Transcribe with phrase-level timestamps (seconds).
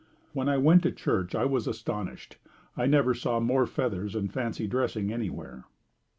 [0.33, 2.37] When I went to church I was astonished.
[2.75, 5.65] I never saw more feathers and fancy dressing anywhere.